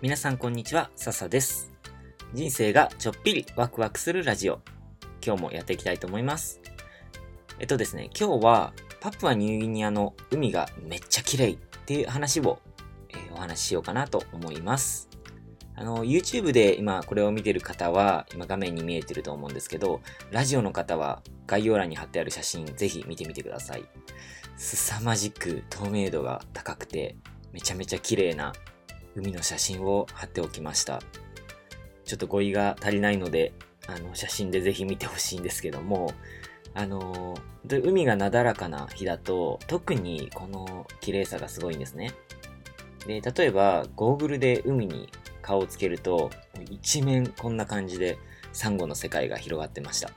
[0.00, 1.72] 皆さんこんにちは、笹です。
[2.32, 4.60] 人生がちょっぴりワクワクするラジオ。
[5.26, 6.60] 今日もやっていきたいと思います。
[7.58, 12.60] えっとですね、今日はパプアニューギニアの海がめっちゃ綺麗っていう話を、
[13.08, 15.08] えーお話ししようかなと思います。
[15.74, 23.84] あの、YouTube で今これを見てる方は今画面に見えてると思うんですけど、ラジオの方は概要欄に貼ってある写真ぜひ見てみてください。
[24.56, 27.16] 凄まじく透明度が高くて
[27.52, 28.52] めちゃめちゃ綺麗な
[29.18, 31.00] 海の写真を貼っておきました。
[32.04, 33.52] ちょっと語彙が足りないので、
[33.86, 36.12] あの、写真でぜひ見てほしいんですけども、
[36.74, 37.36] あの
[37.68, 42.12] 海がなだらかな日だと、特にこの綺麗さがすごいんですね。
[43.06, 45.08] で、例えば、ゴーグルで海に
[45.42, 46.30] 顔をつけると、
[46.70, 48.18] 一面こんな感じで、
[48.52, 50.10] サンゴの世界が広がってました。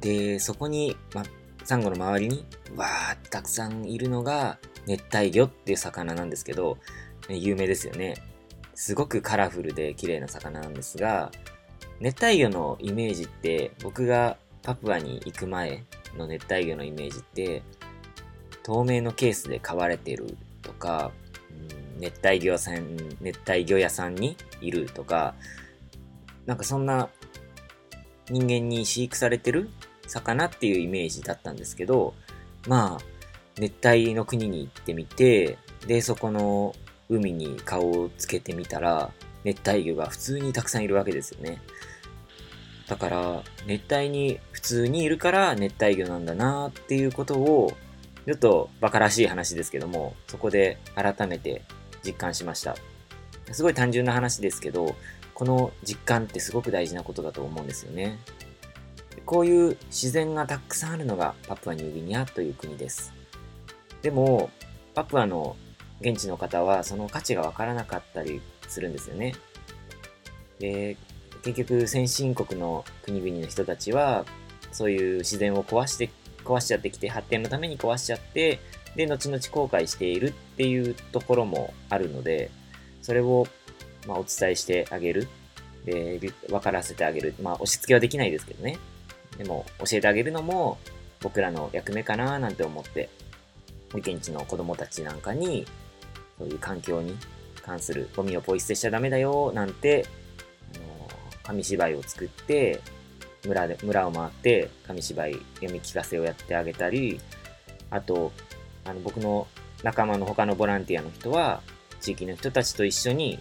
[0.00, 1.22] で、そこに、ま、
[1.64, 6.78] サンゴの周りに、わーってたくさんいるのが、熱帯魚っていう魚なんですけど、
[7.28, 8.14] 有名ですよね。
[8.74, 11.30] すごくカラフルで綺麗な魚なんですが、
[12.00, 15.84] 熱帯魚のイメージって、僕がパプアに行く前
[16.16, 17.62] の熱帯魚のイメージって、
[18.62, 21.12] 透明のケースで飼われてるとか、
[21.98, 25.34] 熱帯魚屋さん、熱帯魚屋さんにいるとか、
[26.46, 27.10] なんかそんな
[28.30, 29.68] 人間に飼育されてる
[30.06, 32.14] 魚っていうイメージだったんですけど、
[32.66, 33.19] まあ、
[33.60, 36.74] 熱帯の国に行ってみて、で、そこの
[37.10, 39.12] 海に顔をつけてみたら、
[39.44, 41.60] 熱帯魚が普通にたくさんいるわけですよね。
[42.88, 47.72] だから、熱帯に普通にいるから熱帯魚なんだなっていうことを、
[48.26, 51.62] ちょっと馬鹿らしい話ですけども、そこで改めて
[52.02, 52.76] 実感しました。
[53.52, 54.94] すごい単純な話ですけど、
[55.34, 58.18] この実感ってすごく大事なことだと思うんですよね。
[59.26, 63.19] こういう自然がたくさんあるのがパプアニューギニアという国です。
[64.02, 64.50] でも、
[64.94, 65.56] パプアの
[66.00, 69.34] 現地の方はその価値がわからなかったりするんですよね。
[70.58, 70.96] で、
[71.42, 74.24] 結局先進国の国々の人たちは、
[74.72, 76.10] そういう自然を壊して、
[76.44, 78.60] 壊しちゃってきて、発展のために壊しちゃって、
[78.96, 82.50] で、後々後悔しているっていうところもあるので、
[83.02, 83.46] それを、
[84.06, 85.28] まあ、お伝えしてあげる。
[85.84, 87.34] で、分からせてあげる。
[87.42, 88.78] まあ、押し付けはできないですけどね。
[89.38, 90.78] でも、教えてあげるのも、
[91.20, 93.08] 僕らの役目かななんて思って、
[93.94, 95.66] 現地の子供たちなんかに、
[96.38, 97.16] そういう環境に
[97.62, 100.06] 関するゴミをポイ捨てしちゃダメだよ、なんて、
[100.74, 101.08] あの、
[101.42, 102.80] 紙芝居を作って、
[103.46, 107.20] 村で、村を回って、紙芝居読み聞かせをやってあげたり、
[107.90, 108.32] あと、
[108.84, 109.46] あの、僕の
[109.82, 111.62] 仲間の他のボランティアの人は、
[112.00, 113.40] 地域の人たちと一緒に、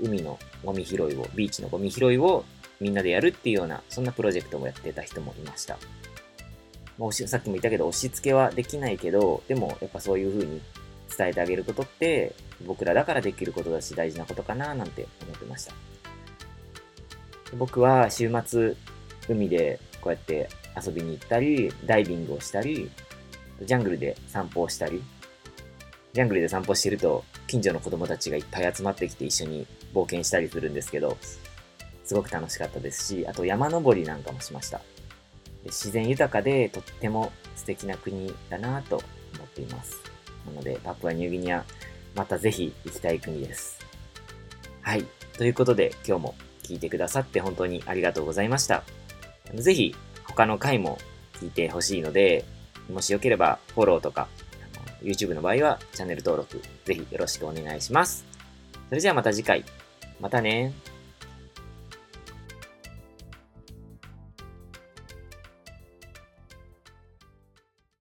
[0.00, 2.44] 海のゴミ拾いを、ビーチのゴミ拾いを
[2.80, 5.78] みんなでやるっていうような、そんなプロジェクトもやってた人もいました。
[7.02, 10.60] まあさっきも言ったけど、押し付けはできないけど、でもやっぱそういう風に
[11.16, 15.74] 伝えてあげることって、僕らだからできることだし大事なことかななんて思ってました。
[17.56, 18.76] 僕は週末、
[19.28, 20.48] 海でこうやって
[20.80, 22.88] 遊びに行ったり、ダイビングをしたり、
[23.60, 25.02] ジャングルで散歩をしたり、
[26.12, 31.18] ジャングルで散歩してると、近所の子供たちがいっぱい集まってきて一緒に冒険したりするんですけど、
[32.04, 34.80] すごく楽しかったですし、あと山登りなんかもしました。
[35.64, 38.96] 自然豊かでとっても素敵な国だなと
[39.34, 40.00] 思っています。
[40.46, 41.64] なので、パプアニューギニア、
[42.14, 43.78] またぜひ行きたい国です。
[44.82, 45.06] はい。
[45.38, 48.82] ということで、今日も聞いてくださって本当にありがとうございました。
[49.54, 50.98] ぜひ、他の回も
[51.34, 52.44] 聞いてほしいので、
[52.90, 54.28] もしよければフォローとか、
[55.02, 58.24] YouTube の場合はチャンネル登録、ぜひよろしくお願いします。
[58.88, 59.64] それじゃあまた次回。
[60.20, 60.72] またね